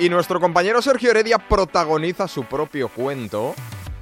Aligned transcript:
Y 0.00 0.10
nuestro 0.10 0.38
compañero 0.38 0.80
Sergio 0.80 1.10
Heredia 1.10 1.38
protagoniza 1.38 2.28
su 2.28 2.44
propio 2.44 2.88
cuento 2.88 3.54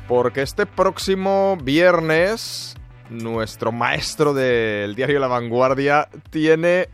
porque 0.07 0.42
este 0.42 0.67
próximo 0.67 1.57
viernes 1.62 2.76
nuestro 3.08 3.72
maestro 3.72 4.34
del 4.34 4.94
diario 4.94 5.18
La 5.18 5.26
Vanguardia 5.26 6.08
tiene 6.28 6.90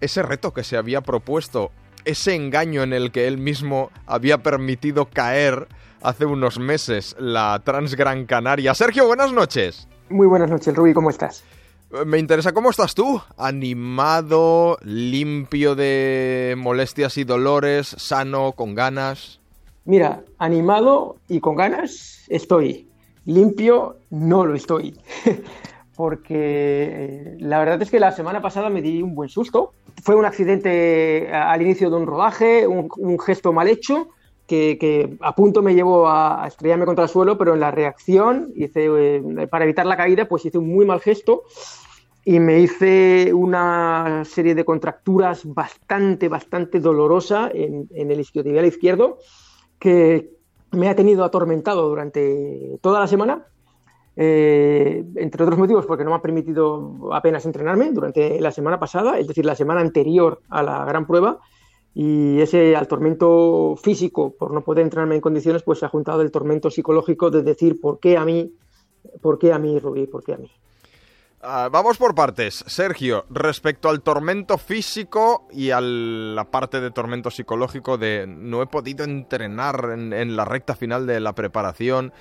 ese 0.00 0.22
reto 0.24 0.52
que 0.52 0.64
se 0.64 0.76
había 0.76 1.02
propuesto, 1.02 1.70
ese 2.04 2.34
engaño 2.34 2.82
en 2.82 2.92
el 2.92 3.12
que 3.12 3.28
él 3.28 3.38
mismo 3.38 3.92
había 4.06 4.38
permitido 4.38 5.06
caer 5.06 5.68
hace 6.02 6.24
unos 6.24 6.58
meses 6.58 7.14
la 7.20 7.62
Transgran 7.64 8.26
Canaria. 8.26 8.74
Sergio, 8.74 9.06
buenas 9.06 9.32
noches. 9.32 9.86
Muy 10.08 10.26
buenas 10.26 10.50
noches, 10.50 10.74
Rubí, 10.74 10.92
¿cómo 10.92 11.10
estás? 11.10 11.44
Me 12.06 12.18
interesa 12.18 12.52
cómo 12.52 12.70
estás 12.70 12.94
tú, 12.94 13.20
animado, 13.36 14.78
limpio 14.80 15.74
de 15.74 16.54
molestias 16.56 17.18
y 17.18 17.24
dolores, 17.24 17.86
sano, 17.86 18.52
con 18.52 18.74
ganas. 18.74 19.40
Mira, 19.84 20.22
animado 20.38 21.16
y 21.28 21.40
con 21.40 21.54
ganas 21.54 22.24
estoy. 22.28 22.88
Limpio 23.26 23.96
no 24.08 24.46
lo 24.46 24.54
estoy. 24.54 24.96
Porque 25.94 26.34
eh, 26.34 27.36
la 27.40 27.58
verdad 27.58 27.82
es 27.82 27.90
que 27.90 28.00
la 28.00 28.12
semana 28.12 28.40
pasada 28.40 28.70
me 28.70 28.80
di 28.80 29.02
un 29.02 29.14
buen 29.14 29.28
susto. 29.28 29.74
Fue 30.02 30.14
un 30.14 30.24
accidente 30.24 31.30
al 31.30 31.60
inicio 31.60 31.90
de 31.90 31.96
un 31.96 32.06
rodaje, 32.06 32.66
un, 32.66 33.18
gesto 33.20 33.52
mal 33.52 33.68
hecho, 33.68 34.08
que, 34.46 35.14
a 35.20 35.34
punto 35.34 35.60
me 35.60 35.74
llevó 35.74 36.08
a, 36.08 36.46
estrellarme 36.48 36.86
contra 36.86 37.04
el 37.04 37.10
suelo, 37.10 37.36
pero 37.36 37.52
en 37.52 37.60
la 37.60 37.70
reacción, 37.70 38.50
hice, 38.56 38.86
eh, 38.86 39.46
para 39.50 39.64
evitar 39.64 39.84
la 39.84 39.98
caída, 39.98 40.24
pues 40.24 40.46
hice 40.46 40.56
un 40.56 40.72
muy 40.72 40.86
mal 40.86 41.00
gesto 41.00 41.42
y 42.24 42.38
me 42.38 42.60
hice 42.60 43.32
una 43.34 44.24
serie 44.24 44.54
de 44.54 44.64
contracturas 44.64 45.42
bastante, 45.44 46.28
bastante 46.28 46.78
dolorosa 46.78 47.50
en, 47.52 47.88
el 47.92 48.20
isquiotibial 48.20 48.66
izquierdo 48.66 49.18
que 49.78 50.30
me 50.70 50.88
ha 50.88 50.94
tenido 50.94 51.24
atormentado 51.24 51.88
durante 51.88 52.78
toda 52.80 53.00
la 53.00 53.08
semana, 53.08 53.46
eh, 54.14 55.04
entre 55.16 55.42
otros 55.42 55.58
motivos 55.58 55.84
porque 55.86 56.04
no 56.04 56.10
me 56.10 56.16
ha 56.16 56.22
permitido 56.22 57.12
apenas 57.12 57.44
entrenarme 57.44 57.90
durante 57.90 58.40
la 58.40 58.52
semana 58.52 58.78
pasada, 58.78 59.18
es 59.18 59.26
decir, 59.26 59.44
la 59.44 59.56
semana 59.56 59.80
anterior 59.80 60.40
a 60.48 60.62
la 60.62 60.84
gran 60.84 61.06
prueba, 61.06 61.40
y 61.94 62.40
ese 62.40 62.76
al 62.76 62.88
tormento 62.88 63.74
físico 63.76 64.34
por 64.38 64.52
no 64.52 64.62
poder 64.62 64.84
entrenarme 64.84 65.16
en 65.16 65.20
condiciones, 65.20 65.62
pues 65.62 65.80
se 65.80 65.86
ha 65.86 65.90
juntado 65.90 66.22
el 66.22 66.30
tormento 66.30 66.70
psicológico 66.70 67.30
de 67.30 67.42
decir, 67.42 67.80
¿por 67.80 67.98
qué 67.98 68.16
a 68.16 68.24
mí? 68.24 68.54
¿Por 69.20 69.38
qué 69.38 69.52
a 69.52 69.58
mí, 69.58 69.78
Rubí? 69.78 70.06
¿Por 70.06 70.22
qué 70.22 70.34
a 70.34 70.38
mí? 70.38 70.50
Ah, 71.44 71.68
vamos 71.72 71.98
por 71.98 72.14
partes. 72.14 72.62
Sergio, 72.68 73.24
respecto 73.28 73.88
al 73.88 74.00
tormento 74.02 74.58
físico 74.58 75.48
y 75.50 75.70
a 75.70 75.80
la 75.80 76.44
parte 76.44 76.80
de 76.80 76.92
tormento 76.92 77.32
psicológico 77.32 77.98
de 77.98 78.26
no 78.28 78.62
he 78.62 78.66
podido 78.68 79.02
entrenar 79.02 79.88
en, 79.90 80.36
la 80.36 80.44
recta 80.44 80.76
final 80.76 81.04
de 81.04 81.18
la 81.18 81.34
preparación, 81.34 82.12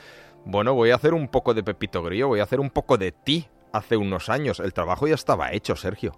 bueno, 0.43 0.73
voy 0.73 0.89
a 0.89 0.95
hacer 0.95 1.13
un 1.13 1.27
poco 1.27 1.53
de 1.53 1.61
Pepito 1.61 2.01
Grillo, 2.01 2.29
voy 2.29 2.39
a 2.39 2.43
hacer 2.43 2.59
un 2.59 2.71
poco 2.71 2.97
de 2.97 3.11
ti 3.11 3.47
hace 3.71 3.95
unos 3.95 4.27
años. 4.27 4.59
El 4.59 4.73
trabajo 4.73 5.07
ya 5.07 5.13
estaba 5.13 5.51
hecho, 5.51 5.75
Sergio. 5.75 6.13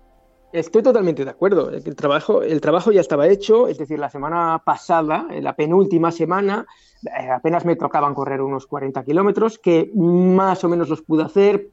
Estoy 0.54 0.82
totalmente 0.82 1.26
de 1.26 1.32
acuerdo. 1.32 1.72
El 1.72 1.98
trabajo, 1.98 2.42
el 2.42 2.62
trabajo 2.62 2.94
ya 2.94 3.02
estaba 3.02 3.28
hecho, 3.28 3.67
es 3.67 3.78
decir, 3.78 4.00
la 4.00 4.10
semana 4.10 4.62
pasada, 4.64 5.28
la 5.42 5.58
penúltima 5.58 6.10
semana, 6.10 6.66
eh, 7.04 7.30
apenas 7.30 7.66
me 7.66 7.76
tocaban 7.76 8.14
correr 8.14 8.40
unos 8.40 8.66
40 8.66 9.04
kilómetros, 9.04 9.60
que 9.60 9.92
más 9.94 10.64
o 10.64 10.70
menos 10.70 10.88
los 10.88 11.02
pude 11.02 11.23
hacer 11.23 11.70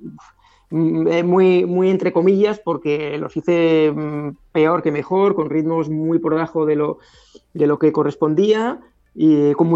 muy, 0.70 1.66
muy 1.66 1.90
entre 1.90 2.12
comillas, 2.12 2.60
porque 2.60 3.18
los 3.18 3.36
hice 3.36 3.92
mm, 3.92 4.36
peor 4.52 4.82
que 4.82 4.92
mejor, 4.92 5.34
con 5.34 5.50
ritmos 5.50 5.88
muy 5.88 6.18
por 6.18 6.34
debajo 6.34 6.64
de 6.66 6.76
lo, 6.76 6.98
de 7.54 7.66
lo 7.66 7.78
que 7.78 7.92
correspondía 7.92 8.80
y 9.14 9.52
con, 9.54 9.68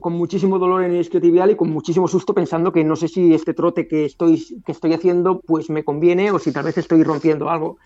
con 0.00 0.12
muchísimo 0.14 0.58
dolor 0.58 0.82
en 0.82 0.92
el 0.92 1.00
isquiotibial 1.00 1.52
y 1.52 1.56
con 1.56 1.70
muchísimo 1.70 2.08
susto 2.08 2.34
pensando 2.34 2.72
que 2.72 2.82
no 2.82 2.96
sé 2.96 3.08
si 3.08 3.32
este 3.32 3.54
trote 3.54 3.86
que 3.86 4.04
estoy, 4.04 4.44
que 4.66 4.72
estoy 4.72 4.92
haciendo 4.92 5.40
pues 5.40 5.70
me 5.70 5.84
conviene 5.84 6.32
o 6.32 6.38
si 6.38 6.52
tal 6.52 6.64
vez 6.64 6.76
estoy 6.78 7.04
rompiendo 7.04 7.48
algo. 7.48 7.78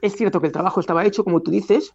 Es 0.00 0.14
cierto 0.14 0.40
que 0.40 0.46
el 0.46 0.52
trabajo 0.52 0.80
estaba 0.80 1.04
hecho, 1.04 1.24
como 1.24 1.40
tú 1.40 1.50
dices, 1.50 1.94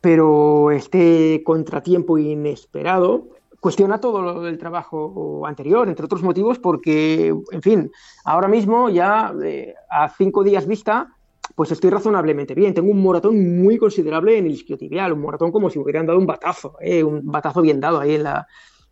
pero 0.00 0.70
este 0.70 1.42
contratiempo 1.44 2.16
inesperado 2.16 3.28
cuestiona 3.60 4.00
todo 4.00 4.42
del 4.42 4.58
trabajo 4.58 5.46
anterior, 5.46 5.88
entre 5.88 6.04
otros 6.04 6.22
motivos, 6.22 6.58
porque, 6.58 7.34
en 7.50 7.62
fin, 7.62 7.90
ahora 8.24 8.48
mismo 8.48 8.88
ya 8.90 9.32
eh, 9.42 9.74
a 9.90 10.08
cinco 10.08 10.44
días 10.44 10.66
vista, 10.66 11.08
pues 11.54 11.72
estoy 11.72 11.90
razonablemente 11.90 12.54
bien. 12.54 12.74
Tengo 12.74 12.90
un 12.90 13.02
moratón 13.02 13.62
muy 13.62 13.78
considerable 13.78 14.38
en 14.38 14.46
el 14.46 14.52
isquiotibial, 14.52 15.12
un 15.12 15.20
moratón 15.20 15.52
como 15.52 15.70
si 15.70 15.78
me 15.78 15.84
hubieran 15.84 16.06
dado 16.06 16.18
un 16.18 16.26
batazo, 16.26 16.76
eh, 16.80 17.02
un 17.02 17.24
batazo 17.24 17.62
bien 17.62 17.80
dado 17.80 18.00
ahí 18.00 18.14
en 18.14 18.24
la, 18.24 18.46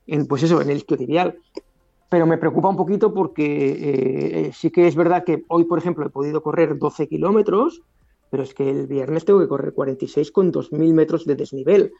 en, 0.06 0.26
pues 0.26 0.42
eso, 0.42 0.60
en 0.60 0.70
el 0.70 0.78
isquiotibial. 0.78 1.38
Pero 2.08 2.26
me 2.26 2.38
preocupa 2.38 2.68
un 2.68 2.76
poquito 2.76 3.12
porque 3.12 4.46
eh, 4.46 4.52
sí 4.52 4.70
que 4.70 4.86
es 4.86 4.94
verdad 4.94 5.24
que 5.24 5.44
hoy, 5.48 5.64
por 5.64 5.78
ejemplo, 5.78 6.06
he 6.06 6.10
podido 6.10 6.42
correr 6.42 6.78
12 6.78 7.08
kilómetros, 7.08 7.82
pero 8.30 8.42
es 8.42 8.54
que 8.54 8.68
el 8.68 8.86
viernes 8.86 9.24
tengo 9.24 9.40
que 9.40 9.48
correr 9.48 9.72
46 9.72 10.30
con 10.30 10.52
2.000 10.52 10.92
metros 10.92 11.24
de 11.24 11.34
desnivel 11.34 11.92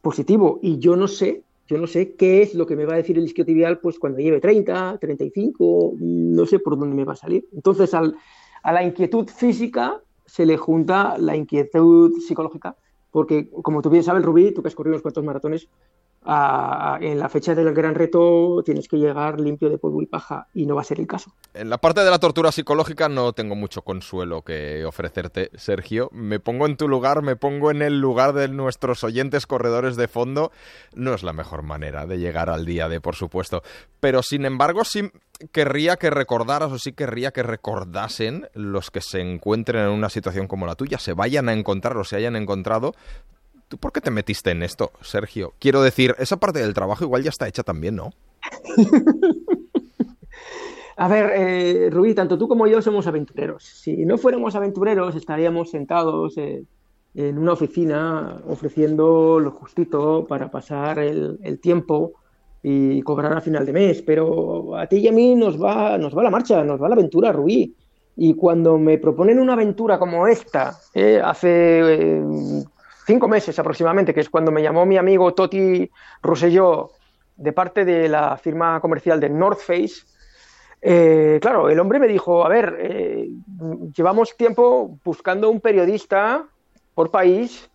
positivo. 0.00 0.58
Y 0.62 0.78
yo 0.78 0.96
no 0.96 1.08
sé 1.08 1.44
yo 1.68 1.78
no 1.78 1.86
sé 1.86 2.14
qué 2.14 2.42
es 2.42 2.54
lo 2.54 2.66
que 2.66 2.74
me 2.76 2.86
va 2.86 2.94
a 2.94 2.96
decir 2.96 3.18
el 3.18 3.24
isquiotibial 3.24 3.78
pues 3.78 3.98
cuando 3.98 4.18
lleve 4.18 4.40
30, 4.40 4.98
35, 4.98 5.94
no 6.00 6.46
sé 6.46 6.58
por 6.58 6.78
dónde 6.78 6.96
me 6.96 7.04
va 7.04 7.12
a 7.12 7.16
salir. 7.16 7.46
Entonces 7.54 7.92
a 7.94 8.72
la 8.72 8.82
inquietud 8.82 9.28
física 9.28 10.02
se 10.24 10.46
le 10.46 10.56
junta 10.56 11.16
la 11.18 11.36
inquietud 11.36 12.20
psicológica, 12.20 12.76
porque 13.10 13.50
como 13.62 13.82
tú 13.82 13.90
bien 13.90 14.02
sabes, 14.02 14.24
Rubí, 14.24 14.52
tú 14.52 14.62
que 14.62 14.68
has 14.68 14.74
corrido 14.74 14.94
unos 14.94 15.02
cuantos 15.02 15.24
maratones, 15.24 15.68
en 16.28 17.18
la 17.18 17.28
fecha 17.30 17.54
del 17.54 17.72
gran 17.72 17.94
reto 17.94 18.62
tienes 18.62 18.86
que 18.86 18.98
llegar 18.98 19.40
limpio 19.40 19.70
de 19.70 19.78
polvo 19.78 20.02
y 20.02 20.06
paja 20.06 20.46
y 20.52 20.66
no 20.66 20.74
va 20.74 20.82
a 20.82 20.84
ser 20.84 21.00
el 21.00 21.06
caso. 21.06 21.32
En 21.54 21.70
la 21.70 21.78
parte 21.78 22.04
de 22.04 22.10
la 22.10 22.18
tortura 22.18 22.52
psicológica 22.52 23.08
no 23.08 23.32
tengo 23.32 23.54
mucho 23.54 23.80
consuelo 23.82 24.42
que 24.42 24.84
ofrecerte, 24.84 25.50
Sergio. 25.54 26.10
Me 26.12 26.38
pongo 26.38 26.66
en 26.66 26.76
tu 26.76 26.86
lugar, 26.86 27.22
me 27.22 27.36
pongo 27.36 27.70
en 27.70 27.80
el 27.80 28.00
lugar 28.00 28.34
de 28.34 28.48
nuestros 28.48 29.04
oyentes 29.04 29.46
corredores 29.46 29.96
de 29.96 30.06
fondo. 30.06 30.52
No 30.94 31.14
es 31.14 31.22
la 31.22 31.32
mejor 31.32 31.62
manera 31.62 32.04
de 32.06 32.18
llegar 32.18 32.50
al 32.50 32.66
día 32.66 32.90
de, 32.90 33.00
por 33.00 33.16
supuesto. 33.16 33.62
Pero 34.00 34.22
sin 34.22 34.44
embargo, 34.44 34.84
sí 34.84 35.10
querría 35.50 35.96
que 35.96 36.10
recordaras 36.10 36.70
o 36.72 36.78
sí 36.78 36.92
querría 36.92 37.30
que 37.30 37.42
recordasen 37.42 38.48
los 38.52 38.90
que 38.90 39.00
se 39.00 39.20
encuentren 39.20 39.84
en 39.84 39.90
una 39.90 40.10
situación 40.10 40.46
como 40.46 40.66
la 40.66 40.74
tuya, 40.74 40.98
se 40.98 41.14
vayan 41.14 41.48
a 41.48 41.52
encontrar 41.52 41.96
o 41.96 42.04
se 42.04 42.16
hayan 42.16 42.36
encontrado 42.36 42.94
¿Tú 43.68 43.76
por 43.76 43.92
qué 43.92 44.00
te 44.00 44.10
metiste 44.10 44.50
en 44.50 44.62
esto, 44.62 44.92
Sergio? 45.02 45.52
Quiero 45.58 45.82
decir, 45.82 46.14
esa 46.18 46.38
parte 46.38 46.60
del 46.60 46.72
trabajo 46.72 47.04
igual 47.04 47.22
ya 47.22 47.28
está 47.28 47.46
hecha 47.46 47.62
también, 47.62 47.96
¿no? 47.96 48.12
A 50.96 51.06
ver, 51.06 51.30
eh, 51.36 51.90
Rubí, 51.90 52.12
tanto 52.12 52.36
tú 52.36 52.48
como 52.48 52.66
yo 52.66 52.82
somos 52.82 53.06
aventureros. 53.06 53.62
Si 53.62 54.04
no 54.04 54.18
fuéramos 54.18 54.56
aventureros, 54.56 55.14
estaríamos 55.14 55.70
sentados 55.70 56.36
eh, 56.38 56.64
en 57.14 57.38
una 57.38 57.52
oficina 57.52 58.40
ofreciendo 58.48 59.38
lo 59.38 59.52
justito 59.52 60.26
para 60.26 60.50
pasar 60.50 60.98
el, 60.98 61.60
tiempo 61.60 62.14
y 62.64 63.00
cobrar 63.02 63.36
a 63.36 63.40
final 63.40 63.64
de 63.64 63.72
mes. 63.72 64.02
Pero 64.02 64.76
a 64.76 64.88
ti 64.88 64.96
y 64.96 65.06
a 65.06 65.12
mí 65.12 65.36
nos 65.36 65.62
va, 65.62 65.96
nos 65.98 66.16
va 66.16 66.24
la 66.24 66.30
marcha, 66.30 66.64
nos 66.64 66.82
va 66.82 66.88
la 66.88 66.96
aventura, 66.96 67.30
Rubí. 67.30 67.76
Y 68.16 68.34
cuando 68.34 68.76
me 68.76 68.98
proponen 68.98 69.38
una 69.38 69.52
aventura 69.52 70.00
como 70.00 70.26
esta, 70.26 70.76
eh, 70.94 71.20
hace 71.22 72.24
cinco 73.08 73.26
meses 73.26 73.58
aproximadamente, 73.58 74.12
que 74.12 74.20
es 74.20 74.28
cuando 74.28 74.52
me 74.52 74.62
llamó 74.62 74.84
mi 74.84 74.98
amigo 74.98 75.32
Toti 75.32 75.90
Rosselló 76.22 76.90
de 77.36 77.54
parte 77.54 77.86
de 77.86 78.06
la 78.06 78.36
firma 78.36 78.80
comercial 78.80 79.18
de 79.18 79.30
North 79.30 79.60
Face. 79.60 80.04
Eh, 80.82 81.38
claro, 81.40 81.70
el 81.70 81.80
hombre 81.80 82.00
me 82.00 82.06
dijo, 82.06 82.44
a 82.44 82.50
ver, 82.50 82.76
eh, 82.78 83.30
llevamos 83.96 84.36
tiempo 84.36 84.98
buscando 85.02 85.48
un 85.48 85.62
periodista 85.62 86.44
por 86.94 87.10
país 87.10 87.70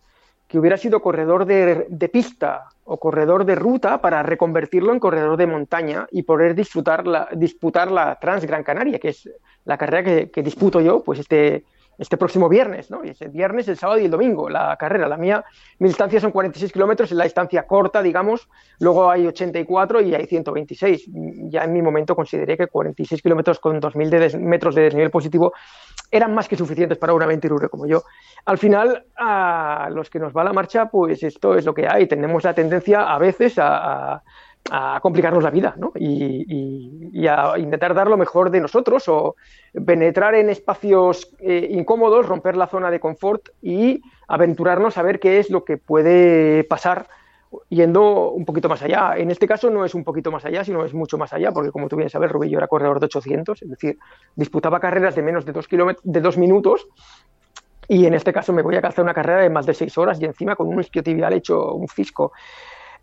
que 0.46 0.56
hubiera 0.56 0.76
sido 0.76 1.02
corredor 1.02 1.46
de, 1.46 2.08
pista 2.12 2.68
o 2.84 3.00
corredor 3.00 3.44
de 3.44 3.56
ruta 3.56 4.00
para 4.00 4.22
reconvertirlo 4.22 4.92
en 4.92 5.00
corredor 5.00 5.36
de 5.36 5.48
montaña 5.48 6.06
y 6.12 6.22
poder 6.22 6.54
disfrutar 6.54 7.08
la, 7.08 7.26
disputar 7.32 7.90
la 7.90 8.20
Trans 8.20 8.44
Gran 8.44 8.62
Canaria, 8.62 9.00
que 9.00 9.08
es 9.08 9.28
la 9.64 9.78
carrera 9.78 10.30
que 10.30 10.42
disputo 10.44 10.80
yo, 10.80 11.02
pues 11.02 11.18
este, 11.18 11.64
este 11.98 12.16
próximo 12.16 12.48
viernes, 12.48 12.90
¿no? 12.90 13.04
Y 13.04 13.10
ese 13.10 13.28
viernes, 13.28 13.68
el 13.68 13.76
sábado 13.76 14.00
y 14.00 14.06
el 14.06 14.10
domingo, 14.10 14.48
la 14.48 14.76
carrera. 14.76 15.08
La 15.08 15.16
mía, 15.16 15.44
mi 15.78 15.88
distancia 15.88 16.20
son 16.20 16.30
46 16.30 16.72
kilómetros, 16.72 17.10
es 17.10 17.16
la 17.16 17.24
distancia 17.24 17.66
corta, 17.66 18.02
digamos, 18.02 18.48
luego 18.78 19.10
hay 19.10 19.26
84 19.26 20.00
y 20.00 20.14
hay 20.14 20.26
126. 20.26 21.08
Ya 21.50 21.64
en 21.64 21.72
mi 21.72 21.82
momento 21.82 22.14
consideré 22.16 22.56
que 22.56 22.66
46 22.66 23.22
kilómetros 23.22 23.60
con 23.60 23.80
2.000 23.80 24.38
metros 24.38 24.74
de 24.74 24.82
desnivel 24.82 25.10
positivo 25.10 25.52
eran 26.10 26.34
más 26.34 26.48
que 26.48 26.56
suficientes 26.56 26.98
para 26.98 27.12
una 27.12 27.24
aventurero 27.24 27.68
como 27.68 27.86
yo. 27.86 28.02
Al 28.44 28.58
final, 28.58 29.06
a 29.16 29.88
los 29.90 30.10
que 30.10 30.18
nos 30.18 30.32
va 30.32 30.44
la 30.44 30.52
marcha, 30.52 30.86
pues 30.86 31.22
esto 31.22 31.56
es 31.56 31.64
lo 31.64 31.74
que 31.74 31.88
hay. 31.88 32.06
Tenemos 32.06 32.44
la 32.44 32.54
tendencia 32.54 33.12
a 33.12 33.18
veces 33.18 33.54
a 33.58 34.22
complicarnos 35.02 35.42
la 35.42 35.50
vida 35.50 35.74
¿no? 35.76 35.92
y, 35.94 37.26
a 37.26 37.58
intentar 37.58 37.94
dar 37.94 38.08
lo 38.08 38.16
mejor 38.16 38.50
de 38.50 38.60
nosotros 38.60 39.08
o 39.08 39.36
penetrar 39.86 40.34
en 40.34 40.50
espacios 40.50 41.34
eh, 41.38 41.68
incómodos, 41.70 42.26
romper 42.26 42.56
la 42.56 42.66
zona 42.66 42.90
de 42.90 43.00
confort 43.00 43.48
y 43.62 44.00
aventurarnos 44.26 44.96
a 44.96 45.02
ver 45.02 45.20
qué 45.20 45.38
es 45.38 45.50
lo 45.50 45.64
que 45.64 45.76
puede 45.76 46.64
pasar 46.64 47.08
yendo 47.68 48.30
un 48.30 48.44
poquito 48.44 48.68
más 48.68 48.82
allá. 48.82 49.14
En 49.16 49.30
este 49.30 49.46
caso 49.46 49.70
no 49.70 49.84
es 49.84 49.94
un 49.94 50.02
poquito 50.02 50.32
más 50.32 50.44
allá, 50.44 50.64
sino 50.64 50.84
es 50.84 50.94
mucho 50.94 51.18
más 51.18 51.32
allá, 51.32 51.52
porque 51.52 51.70
como 51.70 51.88
tú 51.88 51.96
bien 51.96 52.10
sabes, 52.10 52.30
Rubí, 52.30 52.48
yo 52.48 52.58
era 52.58 52.66
corredor 52.66 53.00
de 53.00 53.06
800, 53.06 53.62
es 53.62 53.68
decir, 53.68 53.98
disputaba 54.34 54.80
carreras 54.80 55.14
de 55.14 55.22
menos 55.22 55.44
de 55.44 55.52
dos, 55.52 55.68
de 56.02 56.20
dos 56.20 56.38
minutos 56.38 56.88
y 57.88 58.06
en 58.06 58.14
este 58.14 58.32
caso 58.32 58.52
me 58.52 58.62
voy 58.62 58.76
a 58.76 58.82
calzar 58.82 59.04
una 59.04 59.14
carrera 59.14 59.42
de 59.42 59.50
más 59.50 59.66
de 59.66 59.74
seis 59.74 59.96
horas 59.98 60.20
y 60.20 60.24
encima 60.24 60.56
con 60.56 60.68
un 60.68 60.80
isquiotibial 60.80 61.32
hecho 61.34 61.74
un 61.74 61.88
fisco. 61.88 62.32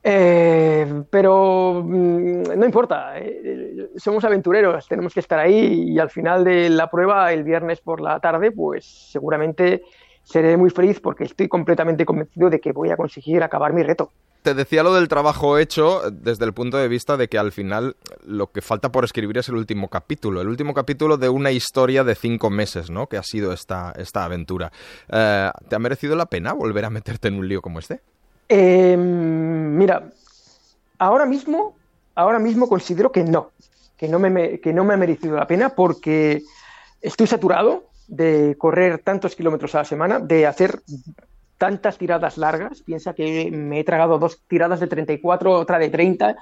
Eh, 0.04 1.04
pero 1.10 1.84
mm, 1.86 2.58
no 2.58 2.66
importa, 2.66 3.20
eh, 3.20 3.90
somos 3.98 4.24
aventureros, 4.24 4.88
tenemos 4.88 5.14
que 5.14 5.20
estar 5.20 5.40
ahí 5.40 5.92
y 5.92 6.00
al 6.00 6.10
final 6.10 6.44
de 6.44 6.70
la 6.70 6.90
prueba, 6.90 7.32
el 7.32 7.44
viernes 7.44 7.82
por 7.82 8.02
la 8.02 8.20
tarde, 8.20 8.52
pues 8.52 8.86
seguramente 9.12 9.84
seré 10.24 10.58
muy 10.58 10.70
feliz 10.70 11.00
porque 11.00 11.26
estoy 11.26 11.48
completamente 11.48 12.06
convencido 12.06 12.50
de 12.50 12.60
que 12.60 12.72
voy 12.72 12.90
a 12.90 12.98
conseguir 12.98 13.44
acabar 13.44 13.74
mi 13.74 13.84
reto. 13.84 14.12
Te 14.42 14.56
decía 14.56 14.82
lo 14.82 14.96
del 14.96 15.08
trabajo 15.08 15.60
hecho 15.60 16.02
desde 16.12 16.46
el 16.46 16.54
punto 16.54 16.78
de 16.78 16.88
vista 16.88 17.16
de 17.16 17.28
que 17.28 17.38
al 17.38 17.52
final 17.52 17.96
lo 18.26 18.52
que 18.52 18.64
falta 18.64 18.92
por 18.92 19.04
escribir 19.04 19.38
es 19.38 19.50
el 19.50 19.56
último 19.56 19.88
capítulo, 19.88 20.42
el 20.42 20.48
último 20.48 20.74
capítulo 20.74 21.18
de 21.18 21.30
una 21.30 21.52
historia 21.52 22.04
de 22.04 22.16
cinco 22.16 22.50
meses, 22.50 22.90
¿no? 22.90 23.06
Que 23.06 23.18
ha 23.18 23.24
sido 23.24 23.54
esta, 23.54 23.94
esta 23.98 24.24
aventura. 24.24 24.72
Eh, 25.10 25.52
¿Te 25.70 25.76
ha 25.76 25.80
merecido 25.80 26.16
la 26.16 26.26
pena 26.26 26.54
volver 26.54 26.86
a 26.86 26.90
meterte 26.90 27.28
en 27.28 27.36
un 27.36 27.48
lío 27.48 27.62
como 27.62 27.78
este? 27.78 28.02
Em, 28.54 28.98
mira, 29.78 30.12
ahora 31.00 31.26
mismo, 31.26 31.74
ahora 32.16 32.38
mismo 32.38 32.68
considero 32.68 33.10
que 33.10 33.24
no, 33.24 33.52
que 33.96 34.10
no 34.10 34.20
me, 34.20 34.60
que 34.60 34.74
no 34.74 34.84
me 34.84 34.94
ha 34.94 34.98
merecido 34.98 35.38
la 35.38 35.48
pena 35.48 35.70
porque 35.70 36.44
estoy 37.02 37.28
saturado 37.28 37.86
de 38.10 38.58
correr 38.58 39.00
tantos 39.00 39.38
kilómetros 39.38 39.74
a 39.74 39.78
la 39.80 39.86
semana, 39.86 40.20
de 40.20 40.48
hacer 40.48 40.82
tantas 41.58 41.98
tiradas 41.98 42.38
largas. 42.38 42.82
Piensa 42.82 43.14
que 43.14 43.50
me 43.52 43.80
he 43.80 43.86
tragado 43.86 44.20
dos 44.20 44.42
tiradas 44.50 44.82
de 44.82 44.88
34, 44.88 45.54
otra 45.54 45.80
de 45.80 45.88
30 45.88 46.36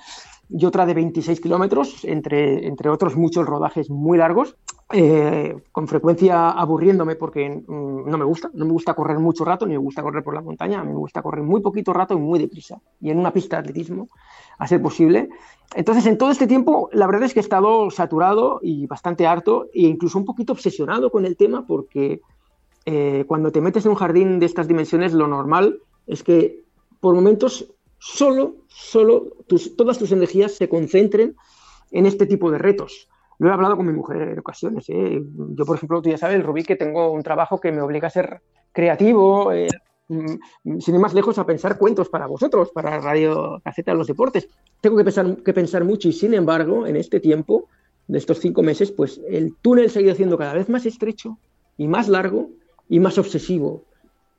y 0.49 0.65
otra 0.65 0.85
de 0.85 0.95
26 0.95 1.39
kilómetros, 1.41 2.03
entre, 2.03 2.67
entre 2.67 2.89
otros 2.89 3.15
muchos 3.15 3.45
rodajes 3.45 3.89
muy 3.89 4.17
largos, 4.17 4.55
eh, 4.91 5.55
con 5.71 5.87
frecuencia 5.87 6.49
aburriéndome 6.49 7.15
porque 7.15 7.47
mm, 7.47 8.09
no 8.09 8.17
me 8.17 8.25
gusta, 8.25 8.49
no 8.53 8.65
me 8.65 8.71
gusta 8.71 8.95
correr 8.95 9.19
mucho 9.19 9.45
rato, 9.45 9.67
ni 9.67 9.73
me 9.73 9.77
gusta 9.79 10.01
correr 10.01 10.23
por 10.23 10.33
la 10.33 10.41
montaña, 10.41 10.83
me 10.83 10.95
gusta 10.95 11.21
correr 11.21 11.43
muy 11.43 11.61
poquito 11.61 11.93
rato 11.93 12.15
y 12.15 12.17
muy 12.17 12.39
deprisa, 12.39 12.81
y 12.99 13.11
en 13.11 13.19
una 13.19 13.31
pista 13.31 13.57
de 13.57 13.59
atletismo, 13.61 14.09
a 14.57 14.67
ser 14.67 14.81
posible. 14.81 15.29
Entonces, 15.75 16.07
en 16.07 16.17
todo 16.17 16.31
este 16.31 16.47
tiempo, 16.47 16.89
la 16.91 17.05
verdad 17.05 17.23
es 17.23 17.33
que 17.33 17.39
he 17.39 17.43
estado 17.43 17.91
saturado 17.91 18.59
y 18.63 18.87
bastante 18.87 19.27
harto, 19.27 19.67
e 19.71 19.81
incluso 19.81 20.17
un 20.17 20.25
poquito 20.25 20.53
obsesionado 20.53 21.11
con 21.11 21.25
el 21.25 21.37
tema, 21.37 21.67
porque 21.67 22.21
eh, 22.85 23.25
cuando 23.27 23.51
te 23.51 23.61
metes 23.61 23.85
en 23.85 23.91
un 23.91 23.97
jardín 23.97 24.39
de 24.39 24.47
estas 24.47 24.67
dimensiones, 24.67 25.13
lo 25.13 25.27
normal 25.27 25.79
es 26.07 26.23
que 26.23 26.63
por 26.99 27.13
momentos 27.13 27.67
solo, 27.99 28.55
solo 28.67 29.27
todas 29.77 29.99
tus 29.99 30.11
energías 30.11 30.53
se 30.53 30.69
concentren 30.69 31.35
en 31.91 32.05
este 32.05 32.25
tipo 32.25 32.49
de 32.51 32.57
retos. 32.57 33.07
Lo 33.37 33.49
he 33.49 33.53
hablado 33.53 33.77
con 33.77 33.85
mi 33.85 33.93
mujer 33.93 34.21
en 34.21 34.39
ocasiones. 34.39 34.89
¿eh? 34.89 35.21
Yo, 35.55 35.65
por 35.65 35.77
ejemplo, 35.77 36.01
tú 36.01 36.09
ya 36.09 36.17
sabes, 36.17 36.43
Rubí, 36.43 36.63
que 36.63 36.75
tengo 36.75 37.11
un 37.11 37.23
trabajo 37.23 37.59
que 37.59 37.71
me 37.71 37.81
obliga 37.81 38.07
a 38.07 38.11
ser 38.11 38.41
creativo, 38.73 39.53
eh, 39.53 39.69
mm, 40.09 40.79
sin 40.79 40.95
ir 40.95 41.01
más 41.01 41.13
lejos, 41.13 41.37
a 41.37 41.45
pensar 41.45 41.77
cuentos 41.77 42.09
para 42.09 42.27
vosotros, 42.27 42.71
para 42.71 42.99
Radio 42.99 43.61
Caseta 43.63 43.91
de 43.91 43.97
los 43.97 44.07
Deportes. 44.07 44.49
Tengo 44.81 44.97
que 44.97 45.05
pensar, 45.05 45.37
que 45.37 45.53
pensar 45.53 45.85
mucho 45.85 46.09
y, 46.09 46.13
sin 46.13 46.33
embargo, 46.33 46.85
en 46.85 46.97
este 46.97 47.19
tiempo, 47.19 47.67
de 48.07 48.17
estos 48.17 48.39
cinco 48.39 48.63
meses, 48.63 48.91
pues 48.91 49.21
el 49.29 49.55
túnel 49.61 49.89
se 49.89 49.99
ha 49.99 50.01
ido 50.01 50.11
haciendo 50.11 50.37
cada 50.37 50.55
vez 50.55 50.67
más 50.67 50.85
estrecho 50.85 51.37
y 51.77 51.87
más 51.87 52.09
largo 52.09 52.49
y 52.89 52.99
más 52.99 53.19
obsesivo. 53.19 53.85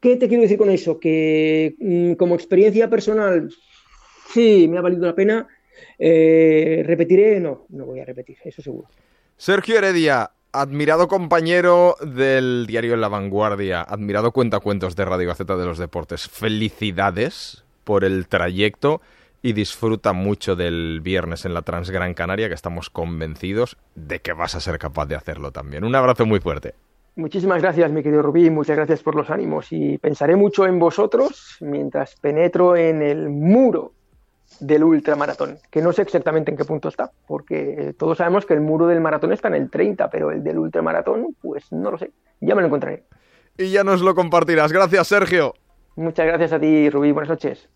¿Qué 0.01 0.17
te 0.17 0.29
quiero 0.29 0.43
decir 0.43 0.59
con 0.59 0.71
eso? 0.71 0.99
Que 0.99 1.75
mm, 1.79 2.13
como 2.15 2.35
experiencia 2.35 2.89
personal, 2.89 3.53
sí, 4.33 4.67
me 4.69 4.79
ha 4.79 4.81
valido 4.81 5.07
la 5.07 5.15
pena. 5.15 5.47
Eh, 5.99 6.83
¿Repetiré? 6.87 7.39
No, 7.41 7.67
no 7.69 7.85
voy 7.85 8.01
a 8.01 8.05
repetir, 8.05 8.39
eso 8.45 8.63
seguro. 8.63 8.89
Sergio 9.37 9.77
Heredia, 9.77 10.31
admirado 10.53 11.07
compañero 11.07 11.97
del 12.01 12.67
diario 12.67 12.97
La 12.97 13.09
Vanguardia, 13.09 13.83
admirado 13.83 14.33
cuentacuentos 14.33 14.97
de 14.97 15.05
Radio 15.05 15.29
Gaceta 15.29 15.57
de 15.57 15.67
los 15.67 15.79
Deportes. 15.79 16.29
Felicidades 16.29 17.65
por 17.85 18.05
el 18.05 18.27
trayecto 18.29 19.01
y 19.43 19.53
disfruta 19.53 20.13
mucho 20.13 20.57
del 20.57 21.01
viernes 21.03 21.45
en 21.45 21.55
la 21.55 21.63
Transgran 21.63 22.15
Canaria, 22.15 22.49
que 22.49 22.55
estamos 22.55 22.91
convencidos 22.91 23.77
de 23.95 24.21
que 24.21 24.33
vas 24.33 24.55
a 24.55 24.61
ser 24.61 24.79
capaz 24.79 25.07
de 25.07 25.17
hacerlo 25.17 25.51
también. 25.53 25.85
Un 25.85 25.95
abrazo 25.95 26.27
muy 26.27 26.41
fuerte. 26.41 26.75
Muchísimas 27.21 27.61
gracias, 27.61 27.93
mi 27.93 28.03
querido 28.03 28.23
Rubí, 28.23 28.49
muchas 28.49 28.77
gracias 28.77 29.03
por 29.03 29.15
los 29.15 29.29
ánimos 29.29 29.71
y 29.73 29.99
pensaré 29.99 30.37
mucho 30.37 30.65
en 30.65 30.79
vosotros 30.79 31.59
mientras 31.61 32.17
penetro 32.17 32.77
en 32.77 33.03
el 33.03 33.29
muro 33.29 33.93
del 34.59 34.85
ultramaratón, 34.85 35.59
que 35.71 35.83
no 35.83 35.93
sé 35.93 36.01
exactamente 36.01 36.51
en 36.51 36.57
qué 36.57 36.65
punto 36.65 36.89
está, 36.89 37.11
porque 37.27 37.95
todos 37.99 38.17
sabemos 38.17 38.47
que 38.47 38.55
el 38.55 38.63
muro 38.63 38.87
del 38.87 39.03
maratón 39.03 39.35
está 39.35 39.49
en 39.49 39.57
el 39.57 39.71
30, 39.71 40.09
pero 40.09 40.31
el 40.31 40.43
del 40.43 40.61
ultramaratón, 40.61 41.37
pues 41.43 41.71
no 41.73 41.91
lo 41.91 41.99
sé, 41.99 42.11
ya 42.41 42.55
me 42.55 42.63
lo 42.63 42.69
encontraré. 42.69 43.05
Y 43.59 43.71
ya 43.71 43.85
nos 43.85 44.01
lo 44.01 44.15
compartirás. 44.15 44.73
Gracias, 44.73 45.09
Sergio. 45.09 45.53
Muchas 45.97 46.27
gracias 46.27 46.55
a 46.55 46.59
ti, 46.59 46.89
Rubí, 46.89 47.13
buenas 47.13 47.29
noches. 47.29 47.69